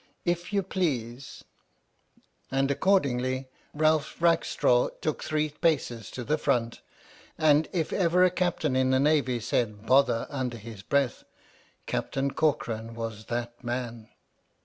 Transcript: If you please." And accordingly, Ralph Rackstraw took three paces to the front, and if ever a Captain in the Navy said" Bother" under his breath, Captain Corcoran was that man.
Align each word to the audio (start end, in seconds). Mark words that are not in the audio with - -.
If 0.25 0.51
you 0.51 0.63
please." 0.63 1.43
And 2.49 2.71
accordingly, 2.71 3.49
Ralph 3.71 4.19
Rackstraw 4.19 4.89
took 4.99 5.21
three 5.23 5.49
paces 5.49 6.09
to 6.09 6.23
the 6.23 6.39
front, 6.39 6.81
and 7.37 7.69
if 7.71 7.93
ever 7.93 8.23
a 8.23 8.31
Captain 8.31 8.75
in 8.75 8.89
the 8.89 8.99
Navy 8.99 9.39
said" 9.39 9.85
Bother" 9.85 10.25
under 10.31 10.57
his 10.57 10.81
breath, 10.81 11.23
Captain 11.85 12.31
Corcoran 12.31 12.95
was 12.95 13.25
that 13.25 13.63
man. 13.63 14.09